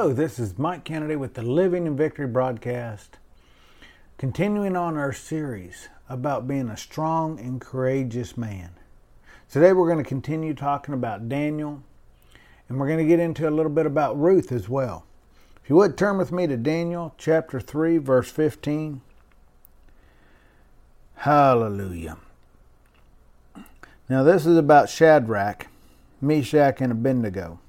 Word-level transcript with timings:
Hello, 0.00 0.14
this 0.14 0.38
is 0.38 0.58
Mike 0.58 0.86
Canaday 0.86 1.18
with 1.18 1.34
the 1.34 1.42
Living 1.42 1.86
in 1.86 1.94
Victory 1.94 2.26
broadcast, 2.26 3.18
continuing 4.16 4.74
on 4.74 4.96
our 4.96 5.12
series 5.12 5.90
about 6.08 6.48
being 6.48 6.70
a 6.70 6.76
strong 6.78 7.38
and 7.38 7.60
courageous 7.60 8.34
man. 8.34 8.70
Today 9.50 9.74
we're 9.74 9.92
going 9.92 10.02
to 10.02 10.08
continue 10.08 10.54
talking 10.54 10.94
about 10.94 11.28
Daniel, 11.28 11.82
and 12.66 12.80
we're 12.80 12.86
going 12.86 12.98
to 12.98 13.04
get 13.04 13.20
into 13.20 13.46
a 13.46 13.52
little 13.52 13.70
bit 13.70 13.84
about 13.84 14.18
Ruth 14.18 14.52
as 14.52 14.70
well. 14.70 15.04
If 15.62 15.68
you 15.68 15.76
would 15.76 15.98
turn 15.98 16.16
with 16.16 16.32
me 16.32 16.46
to 16.46 16.56
Daniel 16.56 17.14
chapter 17.18 17.60
3, 17.60 17.98
verse 17.98 18.30
15. 18.30 19.02
Hallelujah. 21.16 22.16
Now, 24.08 24.22
this 24.22 24.46
is 24.46 24.56
about 24.56 24.88
Shadrach, 24.88 25.66
Meshach, 26.22 26.80
and 26.80 26.90
Abednego 26.90 27.60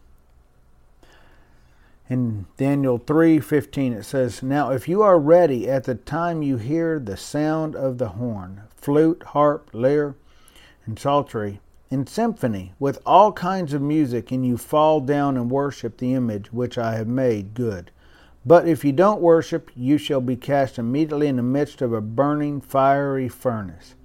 in 2.11 2.45
Daniel 2.57 2.97
3:15 2.97 3.93
it 3.93 4.03
says, 4.03 4.43
"Now 4.43 4.71
if 4.71 4.89
you 4.89 5.01
are 5.01 5.17
ready 5.17 5.69
at 5.69 5.85
the 5.85 5.95
time 5.95 6.43
you 6.43 6.57
hear 6.57 6.99
the 6.99 7.15
sound 7.15 7.73
of 7.73 7.99
the 7.99 8.09
horn, 8.09 8.63
flute, 8.75 9.23
harp, 9.27 9.69
lyre, 9.71 10.15
and 10.85 10.99
psaltery, 10.99 11.61
in 11.89 12.05
symphony 12.05 12.73
with 12.81 12.99
all 13.05 13.31
kinds 13.31 13.73
of 13.73 13.81
music, 13.81 14.29
and 14.29 14.45
you 14.45 14.57
fall 14.57 14.99
down 14.99 15.37
and 15.37 15.49
worship 15.49 15.99
the 15.99 16.13
image 16.13 16.51
which 16.51 16.77
I 16.77 16.95
have 16.95 17.07
made, 17.07 17.53
good. 17.53 17.91
But 18.45 18.67
if 18.67 18.83
you 18.83 18.91
don't 18.91 19.21
worship, 19.21 19.71
you 19.73 19.97
shall 19.97 20.19
be 20.19 20.35
cast 20.35 20.77
immediately 20.77 21.27
in 21.27 21.37
the 21.37 21.43
midst 21.43 21.81
of 21.81 21.93
a 21.93 22.01
burning 22.01 22.59
fiery 22.59 23.29
furnace. 23.29 23.95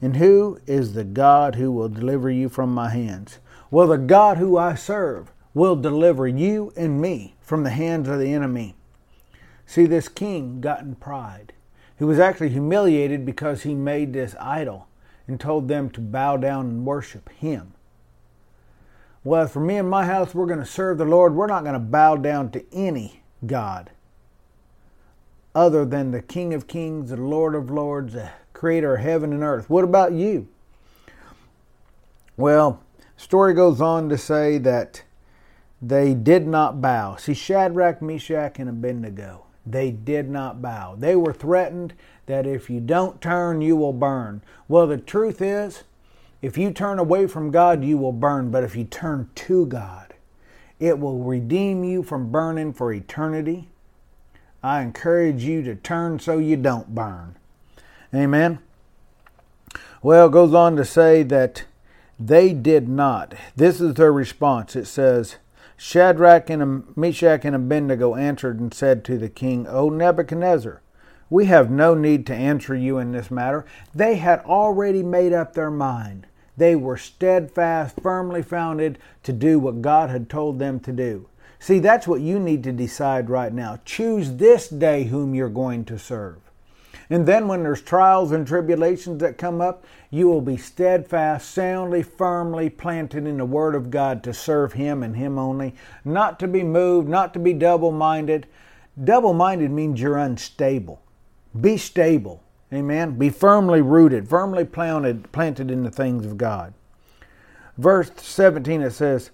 And 0.00 0.16
who 0.16 0.60
is 0.66 0.94
the 0.94 1.04
God 1.04 1.56
who 1.56 1.72
will 1.72 1.90
deliver 1.90 2.30
you 2.30 2.48
from 2.48 2.72
my 2.72 2.88
hands? 2.88 3.38
Well, 3.70 3.88
the 3.88 3.98
God 3.98 4.38
who 4.38 4.56
I 4.56 4.76
serve 4.76 5.30
will 5.54 5.76
deliver 5.76 6.26
you 6.26 6.72
and 6.76 7.00
me 7.00 7.34
from 7.40 7.64
the 7.64 7.70
hands 7.70 8.08
of 8.08 8.18
the 8.18 8.32
enemy. 8.32 8.74
See, 9.66 9.86
this 9.86 10.08
king 10.08 10.60
got 10.60 10.80
in 10.80 10.94
pride. 10.94 11.52
He 11.98 12.04
was 12.04 12.18
actually 12.18 12.50
humiliated 12.50 13.26
because 13.26 13.62
he 13.62 13.74
made 13.74 14.12
this 14.12 14.34
idol 14.40 14.86
and 15.26 15.38
told 15.38 15.68
them 15.68 15.90
to 15.90 16.00
bow 16.00 16.36
down 16.36 16.66
and 16.66 16.86
worship 16.86 17.28
him. 17.30 17.74
Well, 19.24 19.46
for 19.48 19.60
me 19.60 19.76
and 19.76 19.90
my 19.90 20.06
house, 20.06 20.34
we're 20.34 20.46
going 20.46 20.60
to 20.60 20.64
serve 20.64 20.98
the 20.98 21.04
Lord. 21.04 21.34
We're 21.34 21.48
not 21.48 21.64
going 21.64 21.74
to 21.74 21.80
bow 21.80 22.16
down 22.16 22.50
to 22.52 22.64
any 22.72 23.22
God 23.44 23.90
other 25.54 25.84
than 25.84 26.12
the 26.12 26.22
King 26.22 26.54
of 26.54 26.66
Kings, 26.66 27.10
the 27.10 27.16
Lord 27.16 27.54
of 27.54 27.68
Lords, 27.68 28.14
the 28.14 28.30
creator 28.52 28.94
of 28.94 29.02
heaven 29.02 29.32
and 29.32 29.42
earth. 29.42 29.68
What 29.68 29.84
about 29.84 30.12
you? 30.12 30.48
Well, 32.36 32.80
story 33.16 33.54
goes 33.54 33.80
on 33.80 34.08
to 34.08 34.16
say 34.16 34.58
that 34.58 35.02
they 35.80 36.14
did 36.14 36.46
not 36.46 36.80
bow. 36.80 37.16
See, 37.16 37.34
Shadrach, 37.34 38.02
Meshach, 38.02 38.58
and 38.58 38.68
Abednego, 38.68 39.44
they 39.64 39.90
did 39.90 40.28
not 40.28 40.60
bow. 40.60 40.96
They 40.96 41.14
were 41.14 41.32
threatened 41.32 41.94
that 42.26 42.46
if 42.46 42.68
you 42.68 42.80
don't 42.80 43.20
turn, 43.20 43.60
you 43.60 43.76
will 43.76 43.92
burn. 43.92 44.42
Well, 44.66 44.86
the 44.86 44.98
truth 44.98 45.40
is, 45.40 45.84
if 46.42 46.56
you 46.56 46.72
turn 46.72 46.98
away 46.98 47.26
from 47.26 47.50
God, 47.50 47.84
you 47.84 47.98
will 47.98 48.12
burn. 48.12 48.50
But 48.50 48.64
if 48.64 48.76
you 48.76 48.84
turn 48.84 49.30
to 49.34 49.66
God, 49.66 50.14
it 50.78 50.98
will 50.98 51.18
redeem 51.18 51.84
you 51.84 52.02
from 52.02 52.30
burning 52.30 52.72
for 52.72 52.92
eternity. 52.92 53.68
I 54.62 54.82
encourage 54.82 55.44
you 55.44 55.62
to 55.62 55.74
turn 55.74 56.18
so 56.18 56.38
you 56.38 56.56
don't 56.56 56.94
burn. 56.94 57.36
Amen. 58.14 58.58
Well, 60.02 60.28
it 60.28 60.32
goes 60.32 60.54
on 60.54 60.76
to 60.76 60.84
say 60.84 61.22
that 61.24 61.64
they 62.18 62.52
did 62.52 62.88
not. 62.88 63.34
This 63.56 63.80
is 63.80 63.94
their 63.94 64.12
response. 64.12 64.76
It 64.76 64.86
says, 64.86 65.36
Shadrach 65.80 66.50
and 66.50 66.84
Meshach 66.96 67.44
and 67.44 67.54
Abednego 67.54 68.16
answered 68.16 68.58
and 68.58 68.74
said 68.74 69.04
to 69.04 69.16
the 69.16 69.28
king, 69.28 69.64
O 69.68 69.88
Nebuchadnezzar, 69.88 70.82
we 71.30 71.46
have 71.46 71.70
no 71.70 71.94
need 71.94 72.26
to 72.26 72.34
answer 72.34 72.74
you 72.74 72.98
in 72.98 73.12
this 73.12 73.30
matter. 73.30 73.64
They 73.94 74.16
had 74.16 74.40
already 74.40 75.04
made 75.04 75.32
up 75.32 75.52
their 75.52 75.70
mind. 75.70 76.26
They 76.56 76.74
were 76.74 76.96
steadfast, 76.96 78.00
firmly 78.00 78.42
founded 78.42 78.98
to 79.22 79.32
do 79.32 79.60
what 79.60 79.80
God 79.80 80.10
had 80.10 80.28
told 80.28 80.58
them 80.58 80.80
to 80.80 80.92
do. 80.92 81.28
See, 81.60 81.78
that's 81.78 82.08
what 82.08 82.22
you 82.22 82.40
need 82.40 82.64
to 82.64 82.72
decide 82.72 83.30
right 83.30 83.52
now. 83.52 83.78
Choose 83.84 84.34
this 84.34 84.68
day 84.68 85.04
whom 85.04 85.32
you're 85.32 85.48
going 85.48 85.84
to 85.84 85.98
serve. 85.98 86.47
And 87.10 87.26
then 87.26 87.48
when 87.48 87.62
there's 87.62 87.80
trials 87.80 88.32
and 88.32 88.46
tribulations 88.46 89.20
that 89.20 89.38
come 89.38 89.60
up, 89.60 89.84
you 90.10 90.28
will 90.28 90.42
be 90.42 90.56
steadfast, 90.56 91.50
soundly, 91.50 92.02
firmly 92.02 92.68
planted 92.68 93.26
in 93.26 93.38
the 93.38 93.44
Word 93.46 93.74
of 93.74 93.90
God 93.90 94.22
to 94.24 94.34
serve 94.34 94.74
Him 94.74 95.02
and 95.02 95.16
Him 95.16 95.38
only, 95.38 95.74
not 96.04 96.38
to 96.40 96.48
be 96.48 96.62
moved, 96.62 97.08
not 97.08 97.32
to 97.32 97.38
be 97.38 97.54
double 97.54 97.92
minded. 97.92 98.46
Double 99.02 99.32
minded 99.32 99.70
means 99.70 100.00
you're 100.00 100.18
unstable. 100.18 101.00
Be 101.58 101.78
stable. 101.78 102.42
Amen. 102.72 103.16
Be 103.16 103.30
firmly 103.30 103.80
rooted, 103.80 104.28
firmly 104.28 104.64
planted, 104.64 105.32
planted 105.32 105.70
in 105.70 105.84
the 105.84 105.90
things 105.90 106.26
of 106.26 106.36
God. 106.36 106.74
Verse 107.78 108.10
17 108.16 108.82
it 108.82 108.90
says, 108.90 109.30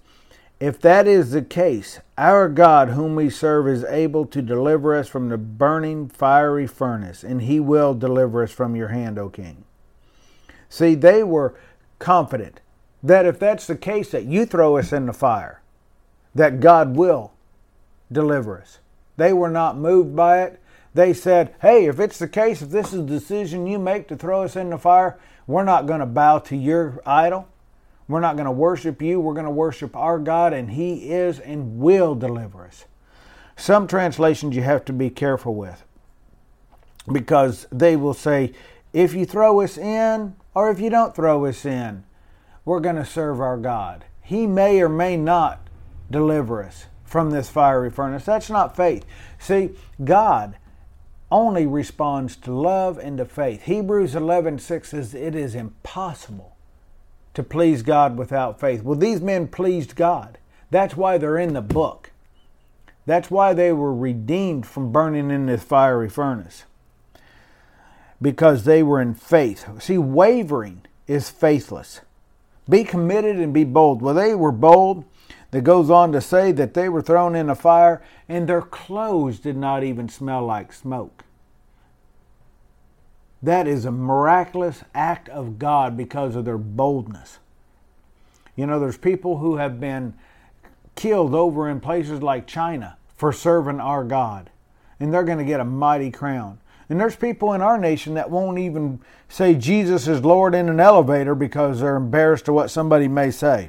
if 0.64 0.80
that 0.80 1.06
is 1.06 1.32
the 1.32 1.42
case, 1.42 2.00
our 2.16 2.48
God, 2.48 2.88
whom 2.88 3.14
we 3.14 3.28
serve, 3.28 3.69
is 3.69 3.84
able 3.84 4.25
to 4.25 4.41
deliver 4.41 4.94
us 4.94 5.08
from 5.08 5.28
the 5.28 5.36
burning 5.36 6.08
fiery 6.08 6.66
furnace, 6.66 7.22
and 7.22 7.42
he 7.42 7.60
will 7.60 7.92
deliver 7.92 8.42
us 8.42 8.50
from 8.50 8.75
your 8.75 8.88
hand, 8.88 9.19
O 9.19 9.28
king. 9.28 9.64
See, 10.70 10.94
they 10.94 11.22
were 11.22 11.54
confident 11.98 12.60
that 13.02 13.26
if 13.26 13.38
that's 13.38 13.66
the 13.66 13.76
case, 13.76 14.10
that 14.12 14.25
you 14.25 14.47
throw 14.47 14.78
us 14.78 14.91
in 14.91 15.04
the 15.04 15.12
fire, 15.12 15.60
that 16.34 16.60
God 16.60 16.96
will 16.96 17.34
deliver 18.10 18.58
us. 18.58 18.78
They 19.19 19.34
were 19.34 19.50
not 19.50 19.76
moved 19.76 20.16
by 20.16 20.44
it. 20.44 20.62
They 20.94 21.12
said, 21.12 21.54
hey, 21.60 21.84
if 21.84 22.00
it's 22.00 22.19
the 22.19 22.26
case, 22.26 22.62
if 22.62 22.70
this 22.70 22.86
is 22.86 23.00
the 23.00 23.02
decision 23.02 23.66
you 23.66 23.78
make 23.78 24.08
to 24.08 24.16
throw 24.16 24.44
us 24.44 24.56
in 24.56 24.70
the 24.70 24.78
fire, 24.78 25.19
we're 25.46 25.64
not 25.64 25.86
going 25.86 26.00
to 26.00 26.06
bow 26.06 26.38
to 26.38 26.56
your 26.56 27.02
idol. 27.04 27.48
We're 28.06 28.20
not 28.20 28.37
going 28.37 28.47
to 28.47 28.53
worship 28.53 29.00
you. 29.00 29.19
We're 29.19 29.34
going 29.34 29.47
to 29.47 29.50
worship 29.50 29.97
our 29.97 30.19
God, 30.19 30.53
and 30.53 30.70
He 30.70 31.10
is 31.10 31.38
and 31.38 31.78
will 31.78 32.15
deliver 32.15 32.66
us. 32.66 32.84
Some 33.56 33.87
translations 33.87 34.56
you 34.56 34.62
have 34.62 34.84
to 34.87 34.92
be 34.92 35.10
careful 35.10 35.54
with 35.54 35.84
because 37.10 37.66
they 37.70 37.97
will 37.97 38.14
say, 38.14 38.53
if 38.93 39.14
you 39.14 39.25
throw 39.25 39.60
us 39.60 39.78
in 39.78 40.34
or 40.54 40.70
if 40.70 40.81
you 40.81 40.91
don't 40.91 41.14
throw 41.14 41.44
us 41.47 41.64
in, 41.64 42.04
we're 42.64 42.81
going 42.81 42.97
to 42.97 43.04
serve 43.04 43.41
our 43.41 43.56
God. 43.56 44.04
He 44.22 44.47
may 44.47 44.81
or 44.81 44.88
may 44.88 45.16
not 45.16 45.66
deliver 46.10 46.62
us 46.62 46.87
from 47.04 47.31
this 47.31 47.48
fiery 47.48 47.91
furnace. 47.91 48.25
That's 48.25 48.50
not 48.50 48.76
faith. 48.76 49.04
See, 49.38 49.70
God 50.03 50.56
only 51.31 51.66
responds 51.66 52.37
to 52.37 52.53
love 52.53 52.98
and 52.98 53.19
to 53.19 53.25
faith. 53.25 53.62
Hebrews 53.62 54.14
11 54.14 54.59
6 54.59 54.91
says 54.91 55.14
it 55.14 55.34
is 55.34 55.54
impossible 55.54 56.53
to 57.34 57.43
please 57.43 57.83
God 57.83 58.17
without 58.17 58.61
faith. 58.61 58.83
Well, 58.83 58.99
these 58.99 59.21
men 59.21 59.49
pleased 59.49 59.97
God. 59.97 60.39
That's 60.71 60.97
why 60.97 61.19
they're 61.19 61.39
in 61.39 61.55
the 61.55 61.61
book. 61.61 62.11
That's 63.06 63.31
why 63.31 63.53
they 63.53 63.72
were 63.72 63.95
redeemed 63.95 64.67
from 64.67 64.93
burning 64.93 65.31
in 65.31 65.47
this 65.47 65.62
fiery 65.62 66.09
furnace. 66.09 66.65
Because 68.23 68.64
they 68.64 68.82
were 68.82 69.00
in 69.00 69.14
faith. 69.14 69.67
See, 69.82 69.99
wavering 69.99 70.82
is 71.06 71.29
faithless. 71.29 72.00
Be 72.69 72.82
committed 72.85 73.37
and 73.37 73.53
be 73.53 73.64
bold. 73.64 74.00
Well, 74.00 74.14
they 74.14 74.35
were 74.35 74.53
bold. 74.53 75.05
That 75.50 75.62
goes 75.62 75.91
on 75.91 76.11
to 76.12 76.20
say 76.20 76.50
that 76.53 76.75
they 76.75 76.88
were 76.88 77.03
thrown 77.03 77.37
in 77.37 77.49
a 77.49 77.55
fire 77.55 78.03
and 78.29 78.49
their 78.49 78.62
clothes 78.62 79.38
did 79.38 79.56
not 79.56 79.85
even 79.85 80.08
smell 80.08 80.44
like 80.44 80.73
smoke. 80.73 81.24
That 83.44 83.69
is 83.69 83.85
a 83.85 83.93
miraculous 83.93 84.85
act 84.94 85.29
of 85.29 85.58
God 85.58 85.99
because 85.99 86.35
of 86.35 86.46
their 86.46 86.56
boldness. 86.56 87.41
You 88.56 88.67
know, 88.67 88.81
there's 88.81 88.96
people 88.96 89.37
who 89.37 89.56
have 89.56 89.79
been 89.79 90.14
killed 90.94 91.35
over 91.35 91.69
in 91.69 91.81
places 91.81 92.23
like 92.23 92.46
China 92.46 92.96
for 93.17 93.35
serving 93.35 93.81
our 93.81 94.02
God, 94.02 94.49
and 94.99 95.12
they're 95.12 95.25
going 95.25 95.38
to 95.38 95.44
get 95.44 95.61
a 95.61 95.64
mighty 95.64 96.11
crown. 96.11 96.58
And 96.88 96.99
there's 96.99 97.17
people 97.17 97.52
in 97.52 97.61
our 97.61 97.76
nation 97.76 98.14
that 98.14 98.31
won't 98.31 98.58
even 98.58 99.00
say 99.29 99.55
Jesus 99.55 100.08
is 100.08 100.25
Lord 100.25 100.55
in 100.55 100.70
an 100.70 100.81
elevator 100.81 101.35
because 101.35 101.81
they're 101.81 101.96
embarrassed 101.96 102.46
to 102.46 102.52
what 102.55 102.70
somebody 102.70 103.08
may 103.08 103.31
say. 103.31 103.69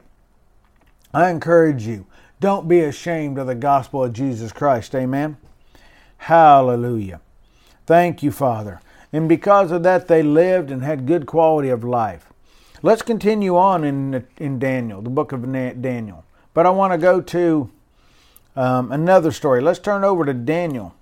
I 1.13 1.29
encourage 1.29 1.85
you, 1.85 2.05
don't 2.39 2.69
be 2.69 2.79
ashamed 2.79 3.37
of 3.37 3.47
the 3.47 3.55
gospel 3.55 4.05
of 4.05 4.13
Jesus 4.13 4.53
Christ. 4.53 4.95
Amen. 4.95 5.35
Hallelujah. 6.17 7.19
Thank 7.85 8.23
you, 8.23 8.31
Father 8.31 8.79
and 9.15 9.29
because 9.29 9.71
of 9.71 9.83
that, 9.83 10.07
they 10.07 10.21
lived 10.21 10.71
and 10.71 10.83
had 10.83 11.05
good 11.05 11.25
quality 11.25 11.69
of 11.69 11.83
life. 11.83 12.31
Let's 12.81 13.01
continue 13.01 13.55
on 13.55 13.83
in, 13.83 14.27
in 14.37 14.59
Daniel, 14.59 15.01
the 15.01 15.09
book 15.09 15.31
of 15.31 15.51
Daniel. 15.51 16.25
But 16.53 16.65
I 16.65 16.69
want 16.71 16.93
to 16.93 16.97
go 16.97 17.21
to 17.21 17.69
um, 18.55 18.91
another 18.91 19.31
story. 19.31 19.61
Let's 19.61 19.79
turn 19.79 20.03
over 20.03 20.25
to 20.25 20.33
Daniel 20.33 20.93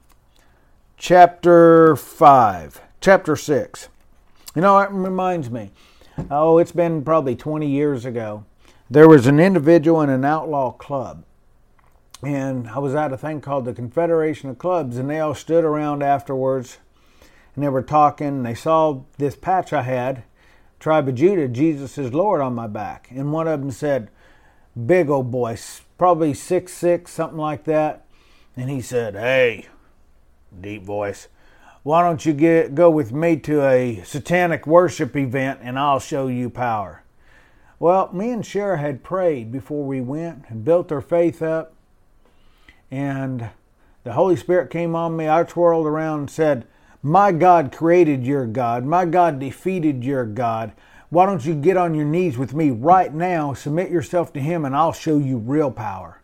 chapter 0.97 1.95
5, 1.95 2.81
chapter 3.01 3.35
6. 3.35 3.89
You 4.55 4.61
know, 4.61 4.79
it 4.79 4.91
reminds 4.91 5.49
me, 5.49 5.71
oh, 6.29 6.59
it's 6.59 6.71
been 6.71 7.03
probably 7.03 7.35
20 7.35 7.67
years 7.67 8.05
ago. 8.05 8.45
There 8.89 9.09
was 9.09 9.25
an 9.25 9.39
individual 9.39 10.01
in 10.01 10.09
an 10.09 10.23
outlaw 10.23 10.71
club 10.71 11.23
and 12.25 12.69
I 12.69 12.79
was 12.79 12.95
at 12.95 13.11
a 13.11 13.17
thing 13.17 13.41
called 13.41 13.65
the 13.65 13.73
Confederation 13.73 14.49
of 14.49 14.57
Clubs, 14.57 14.97
and 14.97 15.09
they 15.09 15.19
all 15.19 15.35
stood 15.35 15.65
around 15.65 16.01
afterwards, 16.03 16.77
and 17.55 17.63
they 17.63 17.69
were 17.69 17.81
talking. 17.81 18.27
And 18.27 18.45
they 18.45 18.55
saw 18.55 19.01
this 19.17 19.35
patch 19.35 19.73
I 19.73 19.83
had, 19.83 20.23
Tribe 20.79 21.07
of 21.07 21.15
Judah, 21.15 21.47
Jesus 21.47 21.97
is 21.97 22.13
Lord, 22.13 22.41
on 22.41 22.55
my 22.55 22.67
back, 22.67 23.07
and 23.09 23.31
one 23.31 23.47
of 23.47 23.61
them 23.61 23.71
said, 23.71 24.09
"Big 24.85 25.09
old 25.09 25.31
boy, 25.31 25.57
probably 25.97 26.33
six 26.33 26.73
six, 26.73 27.11
something 27.11 27.37
like 27.37 27.63
that," 27.63 28.05
and 28.57 28.69
he 28.69 28.81
said, 28.81 29.15
"Hey, 29.15 29.67
deep 30.59 30.83
voice." 30.83 31.29
Why 31.83 32.01
don't 32.01 32.25
you 32.25 32.31
get 32.31 32.75
go 32.75 32.89
with 32.89 33.11
me 33.11 33.35
to 33.37 33.61
a 33.65 34.01
satanic 34.05 34.65
worship 34.65 35.17
event 35.17 35.59
and 35.61 35.77
I'll 35.77 35.99
show 35.99 36.27
you 36.27 36.49
power? 36.49 37.03
Well, 37.77 38.09
me 38.13 38.31
and 38.31 38.43
Shara 38.43 38.79
had 38.79 39.03
prayed 39.03 39.51
before 39.51 39.83
we 39.83 39.99
went 39.99 40.45
and 40.47 40.63
built 40.63 40.93
our 40.93 41.01
faith 41.01 41.41
up 41.41 41.73
and 42.89 43.49
the 44.05 44.13
Holy 44.13 44.37
Spirit 44.37 44.69
came 44.69 44.95
on 44.95 45.17
me. 45.17 45.27
I 45.27 45.43
twirled 45.43 45.85
around 45.85 46.19
and 46.19 46.29
said, 46.29 46.65
My 47.05 47.33
God 47.33 47.73
created 47.73 48.25
your 48.25 48.47
God. 48.47 48.85
My 48.85 49.03
God 49.03 49.37
defeated 49.37 50.05
your 50.05 50.25
God. 50.25 50.71
Why 51.09 51.25
don't 51.25 51.45
you 51.45 51.53
get 51.53 51.75
on 51.75 51.93
your 51.93 52.05
knees 52.05 52.37
with 52.37 52.53
me 52.53 52.71
right 52.71 53.13
now, 53.13 53.53
submit 53.53 53.91
yourself 53.91 54.31
to 54.33 54.39
Him, 54.39 54.63
and 54.63 54.73
I'll 54.73 54.93
show 54.93 55.17
you 55.17 55.37
real 55.37 55.69
power? 55.69 56.21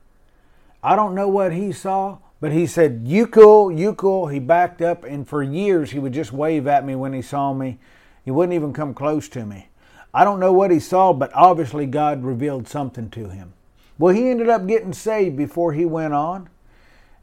I 0.81 0.95
don't 0.95 1.13
know 1.13 1.27
what 1.27 1.51
he 1.51 1.73
saw, 1.73 2.19
but 2.39 2.53
he 2.53 2.65
said, 2.65 3.01
You 3.03 3.27
cool, 3.27 3.69
you 3.69 3.93
cool. 3.93 4.27
He 4.27 4.39
backed 4.39 4.81
up, 4.81 5.03
and 5.03 5.27
for 5.27 5.43
years 5.43 5.91
he 5.91 5.99
would 5.99 6.13
just 6.13 6.31
wave 6.31 6.65
at 6.65 6.85
me 6.85 6.95
when 6.95 7.11
he 7.11 7.21
saw 7.21 7.53
me. 7.53 7.77
He 8.23 8.31
wouldn't 8.31 8.55
even 8.55 8.71
come 8.71 8.93
close 8.93 9.27
to 9.29 9.45
me. 9.45 9.67
I 10.13 10.23
don't 10.23 10.39
know 10.39 10.53
what 10.53 10.71
he 10.71 10.79
saw, 10.79 11.11
but 11.11 11.31
obviously 11.33 11.85
God 11.85 12.23
revealed 12.23 12.69
something 12.69 13.09
to 13.11 13.27
him. 13.27 13.53
Well, 13.97 14.15
he 14.15 14.29
ended 14.29 14.47
up 14.47 14.65
getting 14.65 14.93
saved 14.93 15.35
before 15.35 15.73
he 15.73 15.83
went 15.83 16.13
on. 16.13 16.49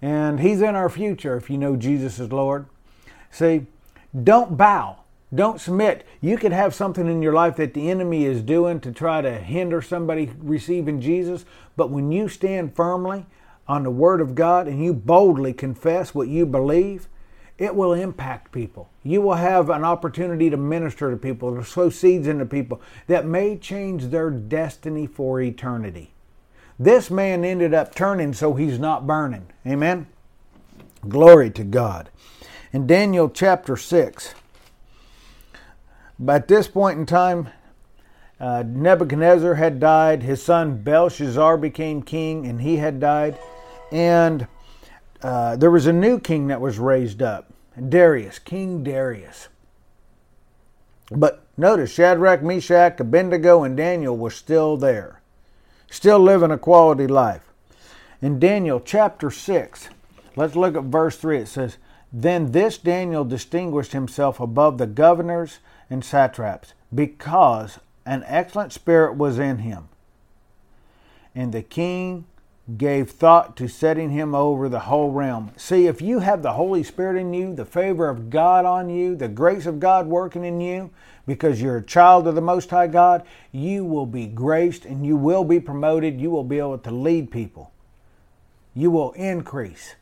And 0.02 0.40
He's 0.40 0.60
in 0.60 0.74
our 0.74 0.88
future 0.88 1.36
if 1.36 1.48
you 1.48 1.58
know 1.58 1.76
Jesus 1.76 2.18
is 2.18 2.30
Lord. 2.30 2.66
See, 3.36 3.66
don't 4.24 4.56
bow. 4.56 5.00
Don't 5.34 5.60
submit. 5.60 6.06
You 6.22 6.38
could 6.38 6.52
have 6.52 6.74
something 6.74 7.06
in 7.06 7.20
your 7.20 7.34
life 7.34 7.56
that 7.56 7.74
the 7.74 7.90
enemy 7.90 8.24
is 8.24 8.40
doing 8.40 8.80
to 8.80 8.92
try 8.92 9.20
to 9.20 9.34
hinder 9.38 9.82
somebody 9.82 10.32
receiving 10.38 11.02
Jesus, 11.02 11.44
but 11.76 11.90
when 11.90 12.10
you 12.10 12.30
stand 12.30 12.74
firmly 12.74 13.26
on 13.68 13.82
the 13.82 13.90
Word 13.90 14.22
of 14.22 14.34
God 14.34 14.66
and 14.66 14.82
you 14.82 14.94
boldly 14.94 15.52
confess 15.52 16.14
what 16.14 16.28
you 16.28 16.46
believe, 16.46 17.08
it 17.58 17.76
will 17.76 17.92
impact 17.92 18.52
people. 18.52 18.88
You 19.02 19.20
will 19.20 19.34
have 19.34 19.68
an 19.68 19.84
opportunity 19.84 20.48
to 20.48 20.56
minister 20.56 21.10
to 21.10 21.18
people, 21.18 21.56
to 21.56 21.62
sow 21.62 21.90
seeds 21.90 22.26
into 22.26 22.46
people 22.46 22.80
that 23.06 23.26
may 23.26 23.58
change 23.58 24.04
their 24.04 24.30
destiny 24.30 25.06
for 25.06 25.42
eternity. 25.42 26.14
This 26.78 27.10
man 27.10 27.44
ended 27.44 27.74
up 27.74 27.94
turning 27.94 28.32
so 28.32 28.54
he's 28.54 28.78
not 28.78 29.06
burning. 29.06 29.48
Amen? 29.66 30.06
Glory 31.06 31.50
to 31.50 31.64
God. 31.64 32.08
In 32.76 32.86
Daniel 32.86 33.30
chapter 33.30 33.74
6, 33.74 34.34
at 36.28 36.46
this 36.46 36.68
point 36.68 36.98
in 36.98 37.06
time, 37.06 37.48
uh, 38.38 38.64
Nebuchadnezzar 38.66 39.54
had 39.54 39.80
died. 39.80 40.22
His 40.22 40.42
son 40.42 40.82
Belshazzar 40.82 41.56
became 41.56 42.02
king, 42.02 42.46
and 42.46 42.60
he 42.60 42.76
had 42.76 43.00
died. 43.00 43.38
And 43.90 44.46
uh, 45.22 45.56
there 45.56 45.70
was 45.70 45.86
a 45.86 45.92
new 45.94 46.20
king 46.20 46.48
that 46.48 46.60
was 46.60 46.78
raised 46.78 47.22
up 47.22 47.50
Darius, 47.88 48.38
King 48.38 48.84
Darius. 48.84 49.48
But 51.10 51.46
notice 51.56 51.90
Shadrach, 51.90 52.42
Meshach, 52.42 53.00
Abednego, 53.00 53.64
and 53.64 53.74
Daniel 53.74 54.18
were 54.18 54.30
still 54.30 54.76
there 54.76 55.22
still 55.90 56.18
living 56.18 56.50
a 56.50 56.58
quality 56.58 57.06
life. 57.06 57.50
In 58.20 58.38
Daniel 58.38 58.80
chapter 58.80 59.30
6, 59.30 59.88
let's 60.36 60.54
look 60.54 60.76
at 60.76 60.82
verse 60.82 61.16
3. 61.16 61.38
It 61.38 61.48
says, 61.48 61.78
Then 62.12 62.52
this 62.52 62.78
Daniel 62.78 63.24
distinguished 63.24 63.92
himself 63.92 64.40
above 64.40 64.78
the 64.78 64.86
governors 64.86 65.58
and 65.90 66.04
satraps, 66.04 66.72
because 66.94 67.78
an 68.04 68.24
excellent 68.26 68.72
spirit 68.72 69.16
was 69.16 69.38
in 69.38 69.58
him. 69.58 69.88
And 71.34 71.52
the 71.52 71.62
king 71.62 72.24
gave 72.76 73.10
thought 73.10 73.56
to 73.56 73.68
setting 73.68 74.10
him 74.10 74.34
over 74.34 74.68
the 74.68 74.80
whole 74.80 75.12
realm. 75.12 75.52
See, 75.56 75.86
if 75.86 76.02
you 76.02 76.18
have 76.20 76.42
the 76.42 76.54
Holy 76.54 76.82
Spirit 76.82 77.16
in 77.20 77.32
you, 77.32 77.54
the 77.54 77.64
favor 77.64 78.08
of 78.08 78.30
God 78.30 78.64
on 78.64 78.90
you, 78.90 79.14
the 79.14 79.28
grace 79.28 79.66
of 79.66 79.78
God 79.78 80.06
working 80.06 80.44
in 80.44 80.60
you, 80.60 80.90
because 81.26 81.60
you're 81.60 81.76
a 81.76 81.82
child 81.82 82.26
of 82.26 82.34
the 82.34 82.40
Most 82.40 82.70
High 82.70 82.88
God, 82.88 83.24
you 83.52 83.84
will 83.84 84.06
be 84.06 84.26
graced 84.26 84.84
and 84.84 85.06
you 85.06 85.16
will 85.16 85.44
be 85.44 85.60
promoted. 85.60 86.20
You 86.20 86.30
will 86.30 86.44
be 86.44 86.58
able 86.58 86.78
to 86.78 86.90
lead 86.90 87.30
people. 87.30 87.72
You 88.74 88.90
will 88.90 89.12
increase. 89.12 89.94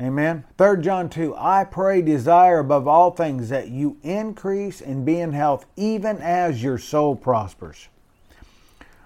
Amen. 0.00 0.44
3 0.58 0.82
John 0.82 1.08
2 1.08 1.34
I 1.38 1.64
pray, 1.64 2.02
desire 2.02 2.58
above 2.58 2.86
all 2.86 3.10
things 3.10 3.48
that 3.48 3.68
you 3.68 3.96
increase 4.02 4.82
and 4.82 5.06
be 5.06 5.20
in 5.20 5.32
health, 5.32 5.64
even 5.74 6.18
as 6.18 6.62
your 6.62 6.76
soul 6.76 7.16
prospers. 7.16 7.88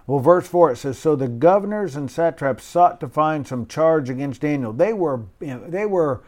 Well, 0.08 0.18
verse 0.18 0.48
4 0.48 0.72
it 0.72 0.76
says, 0.76 0.98
So 0.98 1.14
the 1.14 1.28
governors 1.28 1.94
and 1.94 2.10
satraps 2.10 2.64
sought 2.64 2.98
to 3.00 3.08
find 3.08 3.46
some 3.46 3.66
charge 3.66 4.10
against 4.10 4.40
Daniel. 4.40 4.72
They 4.72 4.92
were, 4.92 5.22
they 5.38 5.86
were 5.86 6.22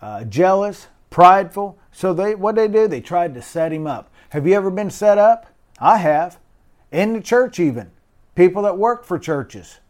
uh, 0.00 0.24
jealous, 0.24 0.86
prideful. 1.10 1.78
So 1.92 2.14
they, 2.14 2.34
what 2.34 2.54
they 2.54 2.68
do? 2.68 2.88
they 2.88 3.02
tried 3.02 3.34
to 3.34 3.42
set 3.42 3.70
him 3.70 3.86
up. 3.86 4.10
Have 4.30 4.46
you 4.46 4.54
ever 4.54 4.70
been 4.70 4.90
set 4.90 5.18
up? 5.18 5.46
I 5.78 5.98
have. 5.98 6.38
In 6.90 7.12
the 7.12 7.20
church, 7.20 7.60
even. 7.60 7.90
People 8.34 8.62
that 8.62 8.78
work 8.78 9.04
for 9.04 9.18
churches 9.18 9.80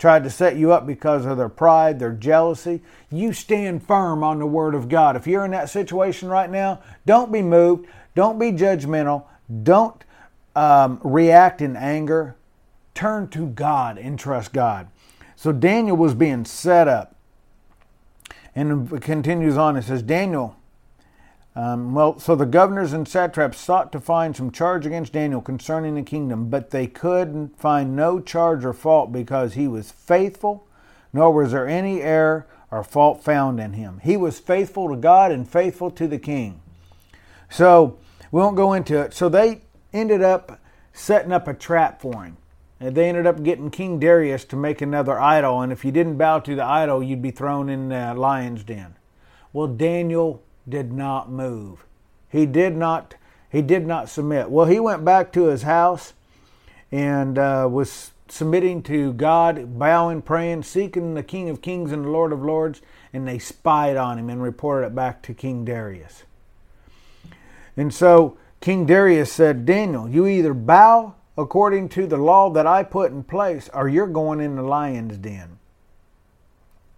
tried 0.00 0.24
to 0.24 0.30
set 0.30 0.56
you 0.56 0.72
up 0.72 0.86
because 0.86 1.26
of 1.26 1.36
their 1.36 1.50
pride, 1.50 1.98
their 1.98 2.12
jealousy. 2.12 2.80
You 3.10 3.34
stand 3.34 3.86
firm 3.86 4.24
on 4.24 4.38
the 4.38 4.46
Word 4.46 4.74
of 4.74 4.88
God. 4.88 5.14
If 5.14 5.26
you're 5.26 5.44
in 5.44 5.50
that 5.50 5.68
situation 5.68 6.28
right 6.28 6.50
now, 6.50 6.80
don't 7.04 7.30
be 7.30 7.42
moved. 7.42 7.86
Don't 8.14 8.38
be 8.38 8.50
judgmental. 8.50 9.24
Don't 9.62 10.02
um, 10.56 11.00
react 11.04 11.60
in 11.60 11.76
anger 11.76 12.34
turn 12.94 13.28
to 13.28 13.46
God 13.46 13.98
and 13.98 14.18
trust 14.18 14.52
God. 14.52 14.88
So 15.36 15.52
Daniel 15.52 15.96
was 15.96 16.14
being 16.14 16.44
set 16.44 16.88
up. 16.88 17.14
And 18.54 19.00
continues 19.00 19.56
on. 19.56 19.76
It 19.76 19.82
says, 19.82 20.02
Daniel, 20.02 20.56
um, 21.56 21.94
well, 21.94 22.18
so 22.18 22.36
the 22.36 22.46
governors 22.46 22.92
and 22.92 23.08
satraps 23.08 23.58
sought 23.58 23.90
to 23.92 24.00
find 24.00 24.36
some 24.36 24.52
charge 24.52 24.86
against 24.86 25.12
Daniel 25.12 25.40
concerning 25.40 25.96
the 25.96 26.02
kingdom, 26.02 26.48
but 26.48 26.70
they 26.70 26.86
could 26.86 27.50
find 27.56 27.96
no 27.96 28.20
charge 28.20 28.64
or 28.64 28.72
fault 28.72 29.10
because 29.10 29.54
he 29.54 29.66
was 29.66 29.90
faithful, 29.90 30.68
nor 31.12 31.32
was 31.32 31.52
there 31.52 31.66
any 31.66 32.02
error 32.02 32.46
or 32.70 32.84
fault 32.84 33.24
found 33.24 33.58
in 33.58 33.72
him. 33.72 34.00
He 34.02 34.16
was 34.16 34.38
faithful 34.38 34.88
to 34.90 34.96
God 34.96 35.32
and 35.32 35.48
faithful 35.48 35.90
to 35.90 36.06
the 36.06 36.20
king. 36.20 36.60
So 37.50 37.98
we 38.30 38.40
won't 38.40 38.56
go 38.56 38.72
into 38.72 39.00
it. 39.00 39.12
So 39.12 39.28
they 39.28 39.62
ended 39.92 40.22
up 40.22 40.60
setting 40.92 41.32
up 41.32 41.48
a 41.48 41.54
trap 41.54 42.00
for 42.00 42.24
him. 42.24 42.36
And 42.78 42.94
they 42.94 43.08
ended 43.08 43.26
up 43.26 43.42
getting 43.42 43.70
King 43.70 43.98
Darius 43.98 44.44
to 44.46 44.56
make 44.56 44.80
another 44.80 45.20
idol, 45.20 45.60
and 45.60 45.70
if 45.70 45.84
you 45.84 45.92
didn't 45.92 46.16
bow 46.16 46.38
to 46.38 46.54
the 46.54 46.64
idol, 46.64 47.02
you'd 47.02 47.20
be 47.20 47.30
thrown 47.30 47.68
in 47.68 47.90
the 47.90 48.14
lion's 48.14 48.64
den. 48.64 48.96
Well, 49.52 49.66
Daniel 49.66 50.42
did 50.70 50.92
not 50.92 51.30
move. 51.30 51.84
He 52.28 52.46
did 52.46 52.76
not. 52.76 53.16
He 53.50 53.62
did 53.62 53.86
not 53.86 54.08
submit. 54.08 54.50
Well, 54.50 54.66
he 54.66 54.78
went 54.78 55.04
back 55.04 55.32
to 55.32 55.46
his 55.46 55.62
house 55.62 56.12
and 56.92 57.36
uh, 57.36 57.68
was 57.70 58.12
submitting 58.28 58.82
to 58.84 59.12
God, 59.12 59.78
bowing, 59.78 60.22
praying, 60.22 60.62
seeking 60.62 61.14
the 61.14 61.22
King 61.22 61.48
of 61.48 61.60
Kings 61.60 61.90
and 61.90 62.04
the 62.04 62.10
Lord 62.10 62.32
of 62.32 62.42
Lords, 62.42 62.80
and 63.12 63.26
they 63.26 63.38
spied 63.38 63.96
on 63.96 64.18
him 64.18 64.30
and 64.30 64.40
reported 64.40 64.86
it 64.86 64.94
back 64.94 65.20
to 65.22 65.34
King 65.34 65.64
Darius. 65.64 66.22
And 67.76 67.92
so 67.92 68.36
King 68.60 68.86
Darius 68.86 69.32
said, 69.32 69.66
Daniel, 69.66 70.08
you 70.08 70.26
either 70.26 70.54
bow 70.54 71.14
according 71.36 71.88
to 71.88 72.06
the 72.06 72.16
law 72.16 72.50
that 72.50 72.66
I 72.66 72.82
put 72.82 73.10
in 73.10 73.24
place, 73.24 73.68
or 73.72 73.88
you're 73.88 74.06
going 74.06 74.40
in 74.40 74.56
the 74.56 74.62
lion's 74.62 75.16
den. 75.18 75.58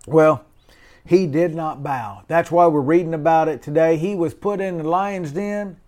Well, 0.07 0.45
he 1.05 1.27
did 1.27 1.55
not 1.55 1.83
bow. 1.83 2.23
That's 2.29 2.51
why 2.51 2.67
we're 2.67 2.81
reading 2.81 3.15
about 3.15 3.49
it 3.49 3.63
today. 3.63 3.97
He 3.97 4.15
was 4.15 4.35
put 4.35 4.61
in 4.61 4.79
the 4.79 4.89
lion's 4.89 5.33
den. 5.33 5.79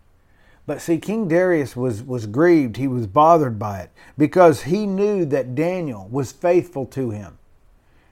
But 0.66 0.80
see, 0.80 0.98
King 0.98 1.28
Darius 1.28 1.76
was, 1.76 2.02
was 2.02 2.26
grieved. 2.26 2.76
He 2.76 2.88
was 2.88 3.06
bothered 3.06 3.58
by 3.58 3.80
it 3.80 3.90
because 4.16 4.62
he 4.62 4.86
knew 4.86 5.24
that 5.26 5.54
Daniel 5.54 6.08
was 6.10 6.32
faithful 6.32 6.86
to 6.86 7.10
him. 7.10 7.38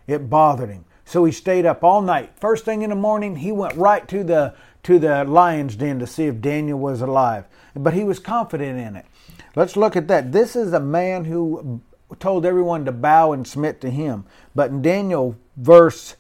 It 0.07 0.29
bothered 0.29 0.69
him. 0.69 0.85
So 1.05 1.25
he 1.25 1.33
stayed 1.33 1.67
up 1.67 1.83
all 1.83 2.03
night. 2.03 2.33
First 2.39 2.65
thing 2.65 2.83
in 2.83 2.91
the 2.91 2.97
morning, 2.97 3.37
he 3.37 3.53
went 3.53 3.77
right 3.77 4.07
to 4.09 4.23
the 4.23 4.55
to 4.83 4.99
the 4.99 5.25
lion's 5.25 5.77
den 5.77 6.01
to 6.01 6.07
see 6.07 6.25
if 6.25 6.41
Daniel 6.41 6.79
was 6.79 7.01
alive. 7.01 7.45
But 7.75 7.95
he 7.95 8.03
was 8.03 8.19
confident 8.19 8.81
in 8.81 8.97
it. 8.97 9.07
Let's 9.55 9.77
look 9.77 9.95
at 9.95 10.09
that. 10.09 10.33
This 10.33 10.57
is 10.57 10.73
a 10.73 10.81
man 10.81 11.25
who 11.25 11.81
told 12.19 12.45
everyone 12.45 12.85
to 12.85 12.93
bow 12.93 13.33
and 13.33 13.47
submit 13.47 13.81
to 13.83 13.91
him. 13.91 14.25
But 14.55 14.71
in 14.71 14.83
Daniel, 14.83 15.37
verse 15.57 16.17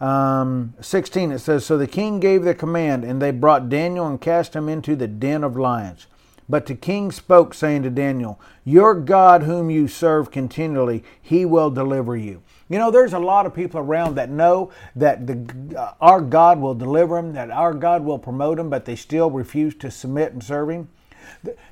um, 0.00 0.74
16, 0.80 1.32
it 1.32 1.38
says 1.40 1.66
So 1.66 1.76
the 1.76 1.86
king 1.86 2.20
gave 2.20 2.42
the 2.42 2.54
command, 2.54 3.04
and 3.04 3.20
they 3.20 3.30
brought 3.30 3.68
Daniel 3.68 4.06
and 4.06 4.20
cast 4.20 4.54
him 4.54 4.68
into 4.68 4.96
the 4.96 5.08
den 5.08 5.44
of 5.44 5.56
lions. 5.56 6.06
But 6.48 6.66
the 6.66 6.74
king 6.74 7.12
spoke, 7.12 7.54
saying 7.54 7.84
to 7.84 7.90
Daniel, 7.90 8.40
Your 8.64 8.94
God, 8.94 9.44
whom 9.44 9.70
you 9.70 9.86
serve 9.86 10.32
continually, 10.32 11.04
he 11.20 11.44
will 11.44 11.70
deliver 11.70 12.16
you. 12.16 12.42
You 12.68 12.78
know, 12.78 12.90
there's 12.90 13.12
a 13.12 13.18
lot 13.18 13.46
of 13.46 13.54
people 13.54 13.80
around 13.80 14.14
that 14.16 14.30
know 14.30 14.72
that 14.96 15.26
the, 15.26 15.76
uh, 15.78 15.94
our 16.00 16.20
God 16.20 16.60
will 16.60 16.74
deliver 16.74 17.16
them, 17.16 17.34
that 17.34 17.50
our 17.50 17.74
God 17.74 18.04
will 18.04 18.18
promote 18.18 18.56
them, 18.56 18.70
but 18.70 18.84
they 18.84 18.96
still 18.96 19.30
refuse 19.30 19.74
to 19.76 19.90
submit 19.90 20.32
and 20.32 20.42
serve 20.42 20.70
Him. 20.70 20.88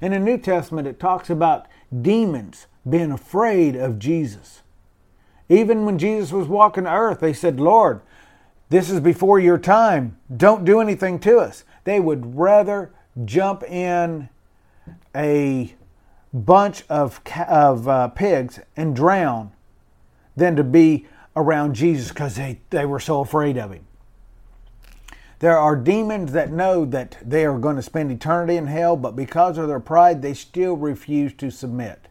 In 0.00 0.12
the 0.12 0.18
New 0.18 0.38
Testament, 0.38 0.87
it 0.87 1.00
talks 1.00 1.30
about 1.30 1.66
demons 2.02 2.66
being 2.88 3.11
afraid 3.11 3.75
of 3.75 3.99
Jesus. 3.99 4.62
Even 5.49 5.87
when 5.87 5.99
Jesus 5.99 6.30
was 6.30 6.47
walking 6.47 6.85
the 6.85 6.92
earth, 6.92 7.20
they 7.20 7.32
said, 7.32 7.58
Lord, 7.58 8.00
this 8.69 8.91
is 8.91 9.01
before 9.01 9.39
your 9.39 9.59
time. 9.59 10.19
Don't 10.35 10.65
do 10.65 10.81
anything 10.81 11.19
to 11.21 11.39
us. 11.39 11.65
They 11.85 12.01
would 12.01 12.37
rather 12.37 12.93
jump 13.25 13.63
in 13.63 14.29
a 15.15 15.75
bunch 16.33 16.85
of, 16.89 17.21
of 17.49 17.89
uh, 17.89 18.09
pigs 18.09 18.61
and 18.77 18.95
drown 18.95 19.53
than 20.37 20.57
to 20.57 20.65
be 20.65 21.07
around 21.35 21.75
Jesus 21.75 22.09
because 22.09 22.37
they, 22.37 22.61
they 22.71 22.85
were 22.85 23.01
so 23.01 23.21
afraid 23.21 23.57
of 23.57 23.73
him. 23.73 23.85
There 25.41 25.57
are 25.57 25.77
demons 25.77 26.33
that 26.33 26.51
know 26.51 26.85
that 26.87 27.17
they 27.23 27.47
are 27.47 27.59
going 27.59 27.77
to 27.77 27.83
spend 27.83 28.11
eternity 28.11 28.57
in 28.57 28.67
hell, 28.67 28.97
but 28.97 29.15
because 29.15 29.57
of 29.57 29.69
their 29.69 29.81
pride, 29.81 30.21
they 30.21 30.35
still 30.35 30.77
refuse 30.77 31.33
to 31.35 31.51
submit, 31.51 32.09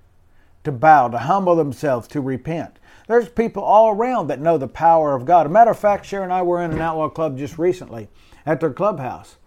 to 0.64 0.72
bow, 0.72 1.10
to 1.10 1.18
humble 1.18 1.56
themselves, 1.56 2.08
to 2.10 2.22
repent. 2.22 2.80
There's 3.08 3.30
people 3.30 3.64
all 3.64 3.90
around 3.90 4.28
that 4.28 4.42
know 4.42 4.58
the 4.58 4.68
power 4.68 5.16
of 5.16 5.26
God. 5.26 5.46
A 5.46 5.50
matter 5.50 5.72
of 5.72 5.80
fact, 5.80 6.06
Shara 6.06 6.24
and 6.24 6.34
I 6.34 6.42
were 6.42 6.62
in 6.62 6.72
an 6.72 6.82
outlaw 6.82 7.10
club 7.10 7.38
just 7.38 7.58
recently 7.58 8.10
at 8.46 8.60
their 8.60 8.74
clubhouse, 8.74 9.38